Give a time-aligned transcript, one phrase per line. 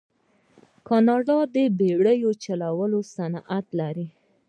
[0.87, 4.07] کاناډا د بیړۍ چلولو صنعت لري.